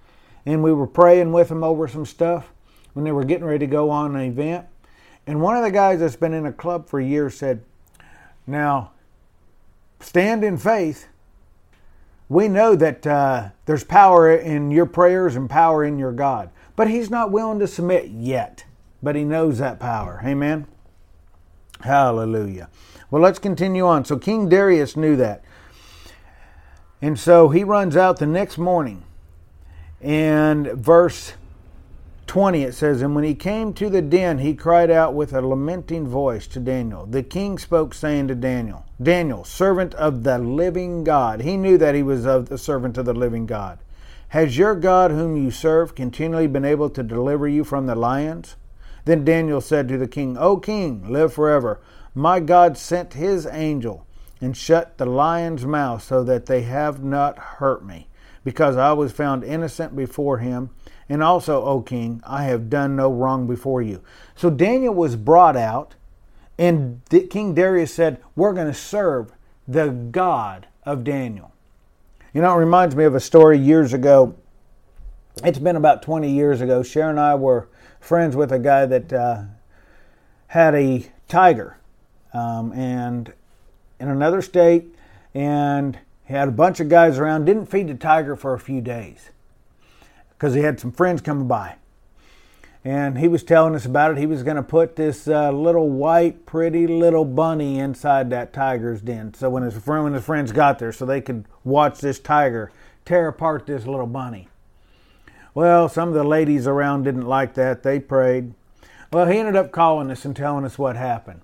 and 0.46 0.62
we 0.62 0.72
were 0.72 0.86
praying 0.86 1.32
with 1.32 1.48
them 1.48 1.62
over 1.62 1.86
some 1.86 2.06
stuff 2.06 2.52
when 2.94 3.04
they 3.04 3.12
were 3.12 3.24
getting 3.24 3.44
ready 3.44 3.66
to 3.66 3.70
go 3.70 3.90
on 3.90 4.16
an 4.16 4.22
event. 4.22 4.66
And 5.26 5.40
one 5.40 5.56
of 5.56 5.62
the 5.62 5.70
guys 5.70 6.00
that's 6.00 6.16
been 6.16 6.32
in 6.32 6.46
a 6.46 6.52
club 6.52 6.88
for 6.88 7.00
years 7.00 7.36
said, 7.36 7.62
Now, 8.46 8.92
stand 10.00 10.42
in 10.42 10.56
faith. 10.56 11.06
We 12.28 12.48
know 12.48 12.74
that 12.76 13.06
uh, 13.06 13.50
there's 13.66 13.84
power 13.84 14.34
in 14.34 14.70
your 14.70 14.86
prayers 14.86 15.36
and 15.36 15.50
power 15.50 15.84
in 15.84 15.98
your 15.98 16.12
God. 16.12 16.50
But 16.76 16.88
he's 16.88 17.10
not 17.10 17.30
willing 17.32 17.58
to 17.58 17.66
submit 17.66 18.08
yet. 18.08 18.64
But 19.02 19.16
he 19.16 19.24
knows 19.24 19.58
that 19.58 19.80
power. 19.80 20.22
Amen. 20.24 20.66
Hallelujah. 21.82 22.68
Well, 23.10 23.22
let's 23.22 23.38
continue 23.38 23.86
on. 23.86 24.04
So 24.04 24.16
King 24.16 24.48
Darius 24.48 24.96
knew 24.96 25.16
that. 25.16 25.42
And 27.02 27.18
so 27.18 27.48
he 27.48 27.64
runs 27.64 27.96
out 27.96 28.18
the 28.18 28.26
next 28.26 28.58
morning. 28.58 29.04
And 30.00 30.66
verse 30.68 31.34
20 32.26 32.62
it 32.62 32.74
says, 32.74 33.02
And 33.02 33.14
when 33.14 33.24
he 33.24 33.34
came 33.34 33.74
to 33.74 33.90
the 33.90 34.00
den, 34.00 34.38
he 34.38 34.54
cried 34.54 34.90
out 34.90 35.14
with 35.14 35.32
a 35.32 35.40
lamenting 35.40 36.06
voice 36.06 36.46
to 36.46 36.60
Daniel. 36.60 37.04
The 37.04 37.24
king 37.24 37.58
spoke, 37.58 37.92
saying 37.92 38.28
to 38.28 38.34
Daniel, 38.34 38.86
Daniel, 39.02 39.42
servant 39.44 39.94
of 39.94 40.22
the 40.22 40.38
living 40.38 41.02
God. 41.02 41.40
He 41.40 41.56
knew 41.56 41.76
that 41.78 41.96
he 41.96 42.04
was 42.04 42.26
of 42.26 42.48
the 42.48 42.58
servant 42.58 42.96
of 42.98 43.06
the 43.06 43.14
living 43.14 43.46
God. 43.46 43.80
Has 44.28 44.56
your 44.56 44.76
God, 44.76 45.10
whom 45.10 45.36
you 45.36 45.50
serve, 45.50 45.96
continually 45.96 46.46
been 46.46 46.64
able 46.64 46.88
to 46.90 47.02
deliver 47.02 47.48
you 47.48 47.64
from 47.64 47.86
the 47.86 47.96
lions? 47.96 48.54
Then 49.04 49.24
Daniel 49.24 49.60
said 49.60 49.88
to 49.88 49.98
the 49.98 50.06
king, 50.06 50.38
O 50.38 50.56
king, 50.56 51.10
live 51.10 51.32
forever. 51.32 51.80
My 52.14 52.40
God 52.40 52.76
sent 52.76 53.14
his 53.14 53.46
angel 53.46 54.06
and 54.40 54.56
shut 54.56 54.98
the 54.98 55.06
lions' 55.06 55.64
mouth 55.64 56.02
so 56.02 56.24
that 56.24 56.46
they 56.46 56.62
have 56.62 57.02
not 57.02 57.38
hurt 57.38 57.84
me, 57.84 58.08
because 58.44 58.76
I 58.76 58.92
was 58.92 59.12
found 59.12 59.44
innocent 59.44 59.94
before 59.94 60.38
him 60.38 60.70
and 61.10 61.24
also, 61.24 61.64
O 61.64 61.82
king, 61.82 62.22
I 62.24 62.44
have 62.44 62.70
done 62.70 62.94
no 62.94 63.12
wrong 63.12 63.48
before 63.48 63.82
you. 63.82 64.00
So 64.36 64.48
Daniel 64.48 64.94
was 64.94 65.16
brought 65.16 65.56
out, 65.56 65.96
and 66.56 67.02
King 67.10 67.52
Darius 67.52 67.92
said, 67.92 68.22
We're 68.36 68.52
going 68.52 68.68
to 68.68 68.74
serve 68.74 69.32
the 69.66 69.88
God 69.88 70.68
of 70.84 71.02
Daniel. 71.02 71.52
You 72.32 72.42
know, 72.42 72.54
it 72.54 72.58
reminds 72.58 72.94
me 72.94 73.02
of 73.02 73.16
a 73.16 73.20
story 73.20 73.58
years 73.58 73.92
ago. 73.92 74.36
It's 75.42 75.58
been 75.58 75.74
about 75.74 76.02
20 76.02 76.30
years 76.30 76.60
ago. 76.60 76.80
Shara 76.80 77.10
and 77.10 77.18
I 77.18 77.34
were 77.34 77.68
friends 77.98 78.36
with 78.36 78.52
a 78.52 78.60
guy 78.60 78.86
that 78.86 79.12
uh, 79.12 79.42
had 80.46 80.76
a 80.76 81.10
tiger 81.26 81.76
um, 82.32 82.72
and 82.72 83.32
in 83.98 84.08
another 84.08 84.42
state, 84.42 84.94
and 85.34 85.98
he 86.24 86.34
had 86.34 86.48
a 86.48 86.52
bunch 86.52 86.80
of 86.80 86.88
guys 86.88 87.18
around, 87.18 87.44
didn't 87.44 87.66
feed 87.66 87.88
the 87.88 87.94
tiger 87.94 88.36
for 88.36 88.54
a 88.54 88.58
few 88.58 88.80
days 88.80 89.30
because 90.30 90.54
he 90.54 90.60
had 90.60 90.80
some 90.80 90.92
friends 90.92 91.20
coming 91.20 91.46
by. 91.46 91.76
And 92.82 93.18
he 93.18 93.28
was 93.28 93.42
telling 93.42 93.74
us 93.74 93.84
about 93.84 94.12
it. 94.12 94.18
He 94.18 94.24
was 94.26 94.42
going 94.42 94.56
to 94.56 94.62
put 94.62 94.96
this 94.96 95.28
uh, 95.28 95.52
little 95.52 95.90
white, 95.90 96.46
pretty 96.46 96.86
little 96.86 97.26
bunny 97.26 97.78
inside 97.78 98.30
that 98.30 98.54
tiger's 98.54 99.02
den. 99.02 99.34
So 99.34 99.50
when 99.50 99.62
his 99.62 99.76
friend, 99.76 100.04
when 100.04 100.14
his 100.14 100.24
friends 100.24 100.50
got 100.50 100.78
there, 100.78 100.92
so 100.92 101.04
they 101.04 101.20
could 101.20 101.44
watch 101.62 102.00
this 102.00 102.18
tiger 102.18 102.72
tear 103.04 103.28
apart 103.28 103.66
this 103.66 103.86
little 103.86 104.06
bunny. 104.06 104.48
Well, 105.52 105.88
some 105.90 106.08
of 106.08 106.14
the 106.14 106.24
ladies 106.24 106.66
around 106.66 107.02
didn't 107.02 107.26
like 107.26 107.54
that. 107.54 107.82
They 107.82 108.00
prayed. 108.00 108.54
Well, 109.12 109.26
he 109.26 109.38
ended 109.38 109.56
up 109.56 109.72
calling 109.72 110.10
us 110.10 110.24
and 110.24 110.34
telling 110.34 110.64
us 110.64 110.78
what 110.78 110.96
happened. 110.96 111.42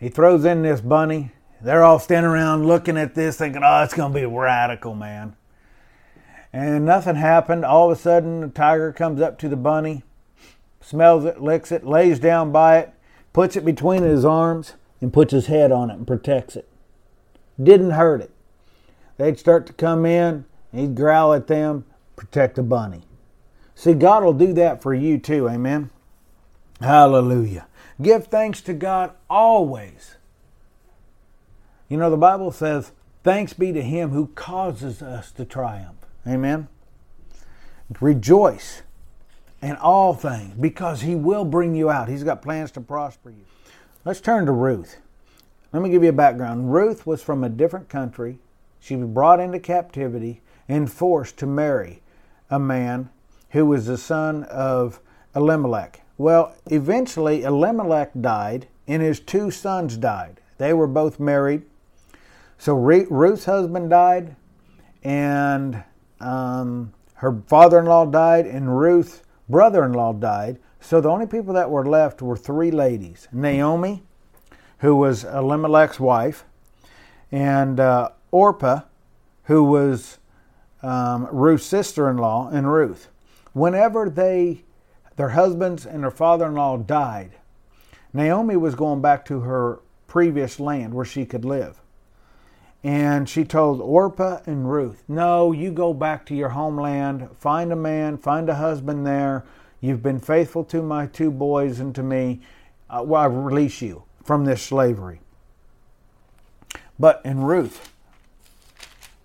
He 0.00 0.08
throws 0.08 0.44
in 0.44 0.62
this 0.62 0.80
bunny. 0.80 1.30
They're 1.60 1.84
all 1.84 2.00
standing 2.00 2.32
around 2.32 2.66
looking 2.66 2.96
at 2.96 3.14
this, 3.14 3.36
thinking, 3.36 3.62
"Oh, 3.62 3.82
it's 3.84 3.94
going 3.94 4.12
to 4.12 4.18
be 4.18 4.26
radical, 4.26 4.96
man." 4.96 5.36
and 6.52 6.84
nothing 6.84 7.16
happened. 7.16 7.64
All 7.64 7.90
of 7.90 7.98
a 7.98 8.00
sudden, 8.00 8.40
the 8.40 8.48
tiger 8.48 8.92
comes 8.92 9.20
up 9.20 9.38
to 9.38 9.48
the 9.48 9.56
bunny, 9.56 10.02
smells 10.80 11.24
it, 11.24 11.40
licks 11.40 11.70
it, 11.70 11.86
lays 11.86 12.18
down 12.18 12.52
by 12.52 12.78
it, 12.78 12.94
puts 13.32 13.56
it 13.56 13.64
between 13.64 14.02
his 14.02 14.24
arms, 14.24 14.74
and 15.00 15.12
puts 15.12 15.32
his 15.32 15.46
head 15.46 15.72
on 15.72 15.90
it 15.90 15.94
and 15.94 16.06
protects 16.06 16.56
it. 16.56 16.68
Didn't 17.62 17.92
hurt 17.92 18.20
it. 18.20 18.30
They'd 19.16 19.38
start 19.38 19.66
to 19.66 19.72
come 19.72 20.04
in, 20.04 20.44
he'd 20.72 20.94
growl 20.94 21.34
at 21.34 21.46
them, 21.46 21.84
protect 22.16 22.56
the 22.56 22.62
bunny. 22.62 23.02
See, 23.74 23.94
God 23.94 24.24
will 24.24 24.32
do 24.32 24.52
that 24.54 24.82
for 24.82 24.92
you 24.92 25.18
too, 25.18 25.48
amen? 25.48 25.90
Hallelujah. 26.80 27.66
Give 28.00 28.26
thanks 28.26 28.60
to 28.62 28.72
God 28.72 29.12
always. 29.28 30.16
You 31.88 31.96
know, 31.96 32.10
the 32.10 32.16
Bible 32.16 32.52
says, 32.52 32.92
Thanks 33.22 33.52
be 33.52 33.72
to 33.72 33.82
Him 33.82 34.10
who 34.10 34.28
causes 34.28 35.02
us 35.02 35.30
to 35.32 35.44
triumph. 35.44 35.98
Amen. 36.26 36.68
Rejoice 38.00 38.82
in 39.60 39.76
all 39.76 40.14
things 40.14 40.54
because 40.54 41.02
he 41.02 41.14
will 41.14 41.44
bring 41.44 41.74
you 41.74 41.90
out. 41.90 42.08
He's 42.08 42.24
got 42.24 42.42
plans 42.42 42.70
to 42.72 42.80
prosper 42.80 43.30
you. 43.30 43.44
Let's 44.04 44.20
turn 44.20 44.46
to 44.46 44.52
Ruth. 44.52 44.96
Let 45.72 45.82
me 45.82 45.90
give 45.90 46.02
you 46.02 46.08
a 46.08 46.14
background. 46.14 46.72
Ruth 46.72 47.06
was 47.06 47.22
from 47.22 47.44
a 47.44 47.48
different 47.48 47.88
country. 47.88 48.38
She 48.80 48.96
was 48.96 49.08
brought 49.08 49.40
into 49.40 49.60
captivity 49.60 50.40
and 50.68 50.90
forced 50.90 51.36
to 51.38 51.46
marry 51.46 52.02
a 52.48 52.58
man 52.58 53.10
who 53.50 53.66
was 53.66 53.86
the 53.86 53.98
son 53.98 54.44
of 54.44 55.00
Elimelech. 55.34 56.02
Well, 56.20 56.54
eventually 56.66 57.44
Elimelech 57.44 58.10
died 58.20 58.68
and 58.86 59.00
his 59.00 59.20
two 59.20 59.50
sons 59.50 59.96
died. 59.96 60.42
They 60.58 60.74
were 60.74 60.86
both 60.86 61.18
married. 61.18 61.62
So 62.58 62.74
Ruth's 62.74 63.46
husband 63.46 63.88
died 63.88 64.36
and 65.02 65.82
um, 66.20 66.92
her 67.14 67.40
father-in-law 67.46 68.10
died, 68.10 68.44
and 68.44 68.78
Ruth's 68.78 69.22
brother-in-law 69.48 70.12
died. 70.12 70.58
So 70.78 71.00
the 71.00 71.08
only 71.08 71.26
people 71.26 71.54
that 71.54 71.70
were 71.70 71.86
left 71.86 72.20
were 72.20 72.36
three 72.36 72.70
ladies: 72.70 73.26
Naomi, 73.32 74.02
who 74.80 74.96
was 74.96 75.24
Elimelech's 75.24 75.98
wife, 75.98 76.44
and 77.32 77.80
uh, 77.80 78.10
Orpah, 78.30 78.80
who 79.44 79.64
was 79.64 80.18
um, 80.82 81.28
Ruth's 81.32 81.64
sister-in-law, 81.64 82.50
and 82.52 82.70
Ruth. 82.70 83.08
Whenever 83.54 84.10
they, 84.10 84.64
their 85.20 85.28
husbands 85.28 85.84
and 85.84 86.02
their 86.02 86.10
father-in-law 86.10 86.78
died, 86.78 87.32
Naomi 88.14 88.56
was 88.56 88.74
going 88.74 89.02
back 89.02 89.22
to 89.26 89.40
her 89.40 89.80
previous 90.06 90.58
land 90.58 90.94
where 90.94 91.04
she 91.04 91.26
could 91.26 91.44
live. 91.44 91.82
And 92.82 93.28
she 93.28 93.44
told 93.44 93.82
Orpah 93.82 94.40
and 94.46 94.72
Ruth, 94.72 95.04
No, 95.08 95.52
you 95.52 95.72
go 95.72 95.92
back 95.92 96.24
to 96.24 96.34
your 96.34 96.48
homeland, 96.48 97.28
find 97.38 97.70
a 97.70 97.76
man, 97.76 98.16
find 98.16 98.48
a 98.48 98.54
husband 98.54 99.06
there. 99.06 99.44
You've 99.82 100.02
been 100.02 100.20
faithful 100.20 100.64
to 100.64 100.80
my 100.80 101.04
two 101.04 101.30
boys 101.30 101.80
and 101.80 101.94
to 101.96 102.02
me. 102.02 102.40
Uh, 102.88 103.02
well, 103.04 103.20
I 103.20 103.26
release 103.26 103.82
you 103.82 104.04
from 104.24 104.46
this 104.46 104.62
slavery. 104.62 105.20
But 106.98 107.20
in 107.26 107.42
Ruth 107.42 107.92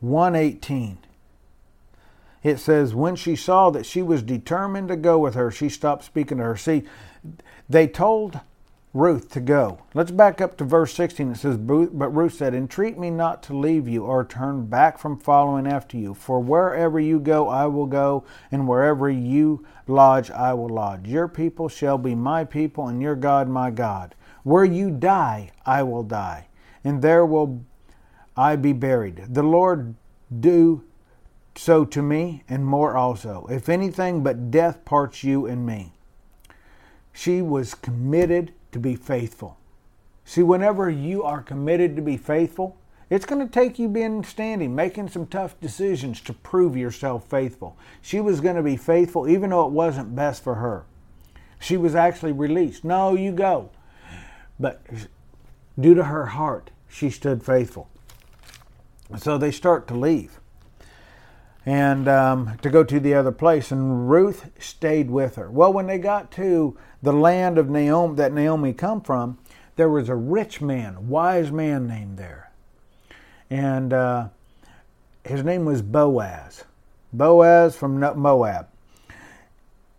118, 0.01 0.97
it 2.45 2.59
says, 2.59 2.93
When 2.93 3.15
she 3.15 3.35
saw 3.35 3.71
that 3.71 3.87
she 3.87 4.03
was 4.03 4.21
determined 4.21 4.89
to 4.89 4.95
go 4.95 5.17
with 5.17 5.33
her, 5.33 5.49
she 5.49 5.67
stopped 5.67 6.03
speaking 6.03 6.37
to 6.37 6.43
her. 6.43 6.55
See, 6.55 6.83
they 7.67 7.87
told 7.87 8.39
Ruth 8.93 9.31
to 9.31 9.39
go. 9.39 9.79
Let's 9.95 10.11
back 10.11 10.39
up 10.39 10.55
to 10.57 10.63
verse 10.63 10.93
16. 10.93 11.31
It 11.31 11.37
says, 11.37 11.57
But 11.57 12.15
Ruth 12.15 12.35
said, 12.35 12.53
Entreat 12.53 12.99
me 12.99 13.09
not 13.09 13.41
to 13.43 13.57
leave 13.57 13.87
you 13.87 14.05
or 14.05 14.23
turn 14.23 14.67
back 14.67 14.99
from 14.99 15.19
following 15.19 15.65
after 15.65 15.97
you. 15.97 16.13
For 16.13 16.39
wherever 16.39 16.99
you 16.99 17.19
go, 17.19 17.49
I 17.49 17.65
will 17.65 17.87
go, 17.87 18.23
and 18.51 18.67
wherever 18.67 19.09
you 19.09 19.65
lodge, 19.87 20.29
I 20.29 20.53
will 20.53 20.69
lodge. 20.69 21.07
Your 21.07 21.27
people 21.27 21.67
shall 21.67 21.97
be 21.97 22.13
my 22.13 22.43
people, 22.43 22.87
and 22.87 23.01
your 23.01 23.15
God 23.15 23.49
my 23.49 23.71
God. 23.71 24.13
Where 24.43 24.65
you 24.65 24.91
die, 24.91 25.49
I 25.65 25.81
will 25.81 26.03
die, 26.03 26.47
and 26.83 27.01
there 27.01 27.25
will 27.25 27.65
I 28.37 28.55
be 28.55 28.71
buried. 28.71 29.33
The 29.33 29.41
Lord 29.41 29.95
do 30.39 30.83
so 31.57 31.85
to 31.85 32.01
me, 32.01 32.43
and 32.49 32.65
more 32.65 32.97
also, 32.97 33.47
if 33.49 33.69
anything 33.69 34.23
but 34.23 34.51
death 34.51 34.83
parts 34.85 35.23
you 35.23 35.45
and 35.45 35.65
me. 35.65 35.93
She 37.13 37.41
was 37.41 37.73
committed 37.73 38.53
to 38.73 38.79
be 38.79 38.95
faithful. 38.95 39.57
See, 40.25 40.43
whenever 40.43 40.89
you 40.89 41.23
are 41.23 41.41
committed 41.41 41.95
to 41.95 42.01
be 42.01 42.17
faithful, 42.17 42.77
it's 43.09 43.25
going 43.25 43.45
to 43.45 43.51
take 43.51 43.79
you 43.79 43.87
being 43.87 44.23
standing, 44.23 44.75
making 44.75 45.09
some 45.09 45.27
tough 45.27 45.59
decisions 45.61 46.19
to 46.21 46.33
prove 46.33 46.75
yourself 46.75 47.29
faithful. 47.29 47.77
She 48.01 48.19
was 48.19 48.41
going 48.41 48.55
to 48.55 48.63
be 48.63 48.75
faithful 48.75 49.29
even 49.29 49.51
though 49.51 49.65
it 49.65 49.71
wasn't 49.71 50.15
best 50.15 50.43
for 50.43 50.55
her. 50.55 50.85
She 51.59 51.77
was 51.77 51.95
actually 51.95 52.33
released. 52.33 52.83
No, 52.83 53.15
you 53.15 53.31
go. 53.31 53.69
But 54.59 54.81
due 55.79 55.93
to 55.93 56.05
her 56.05 56.25
heart, 56.25 56.71
she 56.89 57.09
stood 57.09 57.43
faithful. 57.43 57.89
So 59.17 59.37
they 59.37 59.51
start 59.51 59.87
to 59.87 59.93
leave 59.95 60.39
and 61.65 62.07
um, 62.07 62.57
to 62.61 62.69
go 62.69 62.83
to 62.83 62.99
the 62.99 63.13
other 63.13 63.31
place. 63.31 63.71
And 63.71 64.09
Ruth 64.09 64.51
stayed 64.59 65.09
with 65.09 65.35
her. 65.35 65.49
Well, 65.49 65.73
when 65.73 65.87
they 65.87 65.97
got 65.97 66.31
to 66.33 66.77
the 67.01 67.13
land 67.13 67.57
of 67.57 67.69
Naomi 67.69 68.15
that 68.15 68.33
Naomi 68.33 68.73
come 68.73 69.01
from, 69.01 69.37
there 69.75 69.89
was 69.89 70.09
a 70.09 70.15
rich 70.15 70.61
man, 70.61 71.09
wise 71.09 71.51
man 71.51 71.87
named 71.87 72.17
there, 72.17 72.51
and 73.49 73.91
uh, 73.91 74.29
his 75.23 75.43
name 75.43 75.65
was 75.65 75.81
Boaz. 75.81 76.63
Boaz 77.11 77.75
from 77.75 77.99
Moab. 77.99 78.67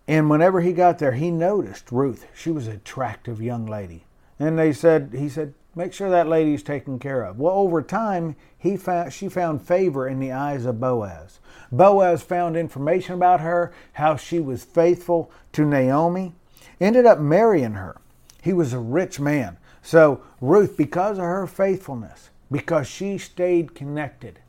And 0.09 0.31
whenever 0.31 0.61
he 0.61 0.73
got 0.73 0.99
there, 0.99 1.13
he 1.13 1.31
noticed 1.31 1.91
Ruth. 1.91 2.27
She 2.35 2.51
was 2.51 2.69
an 2.69 2.75
attractive 2.75 3.43
young 3.43 3.67
lady. 3.67 4.05
And 4.39 4.59
they 4.59 4.73
said, 4.73 5.15
he 5.17 5.29
said, 5.29 5.55
make 5.77 5.93
sure 5.93 6.11
that 6.11 6.27
lady's 6.27 6.63
taken 6.63 6.99
care 6.99 7.23
of. 7.23 7.39
Well, 7.39 7.55
over 7.55 7.83
time, 7.83 8.35
he 8.59 8.77
found, 8.77 9.13
she 9.13 9.29
found 9.29 9.63
favor 9.63 10.09
in 10.09 10.19
the 10.19 10.33
eyes 10.33 10.65
of 10.65 10.81
Boaz. 10.81 11.39
Boaz 11.71 12.23
found 12.23 12.57
information 12.57 13.15
about 13.15 13.41
her, 13.41 13.73
how 13.93 14.17
she 14.17 14.41
was 14.41 14.65
faithful 14.65 15.31
to 15.53 15.65
Naomi, 15.65 16.33
ended 16.81 17.07
up 17.07 17.21
marrying 17.21 17.75
her. 17.75 18.01
He 18.43 18.53
was 18.53 18.73
a 18.73 18.79
rich 18.79 19.21
man. 19.21 19.59
So, 19.83 20.23
Ruth, 20.41 20.77
because 20.77 21.19
of 21.19 21.25
her 21.25 21.47
faithfulness, 21.47 22.31
because 22.51 22.87
she 22.87 23.19
stayed 23.19 23.75
connected, 23.75 24.41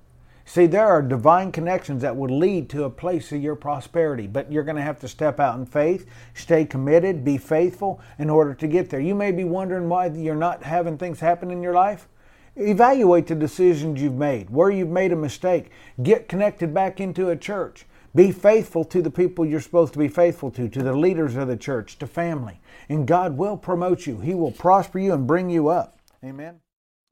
See, 0.50 0.66
there 0.66 0.88
are 0.88 1.02
divine 1.02 1.52
connections 1.52 2.02
that 2.04 2.16
will 2.16 2.40
lead 2.40 2.70
to 2.70 2.86
a 2.86 2.90
place 2.90 3.34
of 3.34 3.44
your 3.44 3.58
prosperity, 3.58 4.28
but 4.28 4.50
you're 4.50 4.64
going 4.64 4.78
to 4.78 4.82
have 4.82 4.98
to 5.02 5.08
step 5.10 5.42
out 5.42 5.60
in 5.60 5.66
faith, 5.66 6.06
stay 6.36 6.64
committed, 6.64 7.26
be 7.26 7.38
faithful 7.38 8.00
in 8.18 8.30
order 8.30 8.54
to 8.54 8.66
get 8.66 8.90
there. 8.90 9.02
You 9.02 9.14
may 9.14 9.34
be 9.34 9.44
wondering 9.44 9.90
why 9.90 10.08
you're 10.08 10.36
not 10.36 10.64
having 10.64 10.98
things 10.98 11.20
happen 11.20 11.52
in 11.52 11.62
your 11.62 11.74
life. 11.74 12.08
Evaluate 12.56 13.28
the 13.28 13.36
decisions 13.36 14.02
you've 14.02 14.14
made, 14.14 14.50
where 14.50 14.70
you've 14.70 14.88
made 14.88 15.12
a 15.12 15.18
mistake. 15.18 15.70
Get 16.02 16.30
connected 16.30 16.74
back 16.74 17.02
into 17.02 17.30
a 17.30 17.36
church. 17.36 17.86
Be 18.16 18.32
faithful 18.32 18.86
to 18.86 19.02
the 19.02 19.12
people 19.12 19.46
you're 19.46 19.60
supposed 19.60 19.92
to 19.94 20.00
be 20.00 20.08
faithful 20.08 20.50
to, 20.52 20.70
to 20.70 20.82
the 20.82 20.96
leaders 20.96 21.36
of 21.36 21.50
the 21.50 21.58
church, 21.58 22.00
to 22.00 22.08
family. 22.08 22.62
And 22.88 23.06
God 23.06 23.38
will 23.38 23.58
promote 23.58 24.08
you. 24.08 24.22
He 24.22 24.34
will 24.34 24.54
prosper 24.54 24.98
you 24.98 25.12
and 25.12 25.28
bring 25.28 25.50
you 25.50 25.68
up. 25.68 26.00
Amen. 26.24 26.62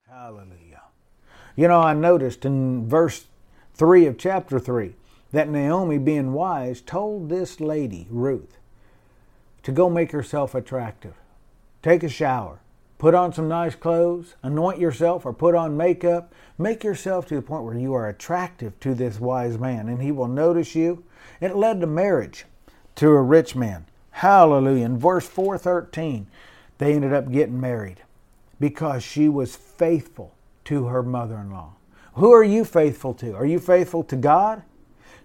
Hallelujah. 0.10 0.65
You 1.56 1.70
know, 1.70 1.80
I 1.80 1.94
noticed 1.94 2.44
in 2.44 2.90
verse 2.90 3.26
3 3.76 4.08
of 4.08 4.18
chapter 4.18 4.60
3 4.60 4.96
that 5.32 5.50
Naomi, 5.50 5.98
being 5.98 6.34
wise, 6.34 6.82
told 6.82 7.30
this 7.30 7.62
lady, 7.62 8.08
Ruth, 8.10 8.58
to 9.64 9.72
go 9.72 9.90
make 9.90 10.12
herself 10.12 10.54
attractive. 10.54 11.14
Take 11.82 12.04
a 12.04 12.10
shower, 12.10 12.60
put 12.98 13.14
on 13.14 13.32
some 13.32 13.48
nice 13.48 13.76
clothes, 13.76 14.36
anoint 14.44 14.80
yourself, 14.80 15.26
or 15.26 15.34
put 15.34 15.56
on 15.56 15.78
makeup. 15.78 16.34
Make 16.58 16.84
yourself 16.84 17.26
to 17.28 17.36
the 17.36 17.42
point 17.42 17.64
where 17.64 17.78
you 17.78 17.94
are 17.94 18.10
attractive 18.10 18.78
to 18.82 18.94
this 18.94 19.20
wise 19.20 19.58
man, 19.58 19.88
and 19.88 20.02
he 20.02 20.12
will 20.12 20.28
notice 20.28 20.76
you. 20.76 21.04
It 21.40 21.56
led 21.56 21.80
to 21.82 21.88
marriage 21.88 22.46
to 22.96 23.10
a 23.10 23.22
rich 23.22 23.56
man. 23.56 23.86
Hallelujah. 24.12 24.86
In 24.86 24.98
verse 24.98 25.28
413, 25.28 26.28
they 26.78 26.94
ended 26.94 27.14
up 27.14 27.32
getting 27.32 27.60
married 27.60 28.02
because 28.60 29.04
she 29.04 29.30
was 29.30 29.56
faithful 29.56 30.34
to 30.66 30.86
her 30.86 31.04
mother 31.04 31.38
in 31.38 31.52
law. 31.52 31.74
Who 32.16 32.32
are 32.32 32.44
you 32.44 32.66
faithful 32.66 33.14
to? 33.16 33.36
Are 33.36 33.46
you 33.46 33.60
faithful 33.60 34.04
to 34.06 34.16
God? 34.16 34.64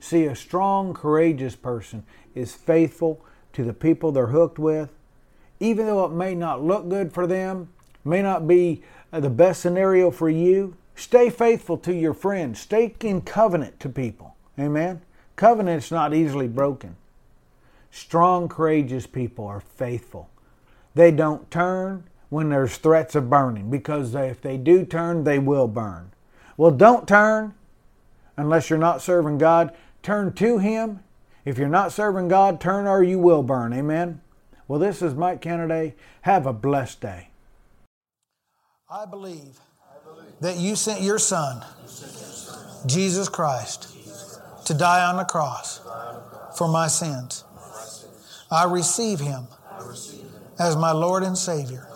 See, 0.00 0.24
a 0.24 0.34
strong, 0.34 0.94
courageous 0.94 1.54
person 1.54 2.04
is 2.34 2.54
faithful 2.54 3.24
to 3.52 3.64
the 3.64 3.72
people 3.72 4.12
they're 4.12 4.28
hooked 4.28 4.58
with, 4.58 4.90
even 5.60 5.86
though 5.86 6.04
it 6.04 6.12
may 6.12 6.34
not 6.34 6.62
look 6.62 6.88
good 6.88 7.12
for 7.12 7.26
them, 7.26 7.68
may 8.04 8.22
not 8.22 8.48
be 8.48 8.82
uh, 9.12 9.20
the 9.20 9.30
best 9.30 9.60
scenario 9.60 10.10
for 10.10 10.30
you. 10.30 10.76
Stay 10.94 11.30
faithful 11.30 11.76
to 11.78 11.94
your 11.94 12.14
friends. 12.14 12.60
Stay 12.60 12.94
in 13.00 13.20
covenant 13.20 13.78
to 13.80 13.88
people. 13.88 14.36
Amen. 14.58 15.02
Covenant's 15.36 15.90
not 15.90 16.14
easily 16.14 16.48
broken. 16.48 16.96
Strong, 17.90 18.48
courageous 18.48 19.06
people 19.06 19.46
are 19.46 19.60
faithful. 19.60 20.28
They 20.94 21.10
don't 21.10 21.50
turn, 21.50 22.04
when 22.30 22.48
there's 22.48 22.76
threats 22.78 23.14
of 23.14 23.28
burning 23.28 23.68
because 23.68 24.14
if 24.14 24.40
they 24.40 24.56
do 24.56 24.86
turn, 24.86 25.24
they 25.24 25.38
will 25.38 25.68
burn. 25.68 26.12
Well, 26.56 26.70
don't 26.70 27.06
turn 27.06 27.54
unless 28.36 28.70
you're 28.70 28.78
not 28.78 29.02
serving 29.02 29.38
God. 29.38 29.74
Turn 30.02 30.32
to 30.34 30.58
Him. 30.58 31.00
If 31.44 31.58
you're 31.58 31.68
not 31.68 31.92
serving 31.92 32.28
God, 32.28 32.60
turn 32.60 32.86
or 32.86 33.02
you 33.02 33.18
will 33.18 33.42
burn. 33.42 33.72
Amen. 33.72 34.20
Well, 34.68 34.78
this 34.78 35.02
is 35.02 35.14
Mike 35.14 35.42
Canaday. 35.42 35.94
Have 36.22 36.46
a 36.46 36.52
blessed 36.52 37.00
day. 37.00 37.28
I 38.88 39.04
believe 39.06 39.58
that 40.40 40.56
you 40.56 40.76
sent 40.76 41.02
your 41.02 41.18
Son, 41.18 41.64
Jesus 42.86 43.28
Christ, 43.28 43.96
to 44.66 44.74
die 44.74 45.04
on 45.04 45.16
the 45.16 45.24
cross 45.24 45.80
for 46.56 46.68
my 46.68 46.86
sins. 46.88 47.44
I 48.50 48.64
receive 48.64 49.20
Him 49.20 49.46
as 50.58 50.76
my 50.76 50.92
Lord 50.92 51.22
and 51.22 51.36
Savior. 51.36 51.86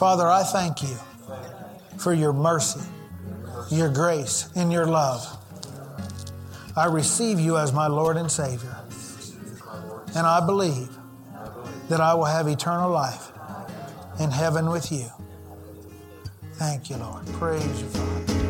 Father, 0.00 0.26
I 0.26 0.44
thank 0.44 0.82
you 0.82 0.96
for 1.98 2.14
your 2.14 2.32
mercy, 2.32 2.80
your 3.70 3.90
grace, 3.90 4.48
and 4.56 4.72
your 4.72 4.86
love. 4.86 5.22
I 6.74 6.86
receive 6.86 7.38
you 7.38 7.58
as 7.58 7.74
my 7.74 7.86
Lord 7.86 8.16
and 8.16 8.32
Savior. 8.32 8.78
And 10.16 10.26
I 10.26 10.40
believe 10.46 10.88
that 11.90 12.00
I 12.00 12.14
will 12.14 12.24
have 12.24 12.48
eternal 12.48 12.90
life 12.90 13.30
in 14.18 14.30
heaven 14.30 14.70
with 14.70 14.90
you. 14.90 15.04
Thank 16.54 16.88
you, 16.88 16.96
Lord. 16.96 17.26
Praise 17.34 17.82
you, 17.82 17.88
Father. 17.88 18.46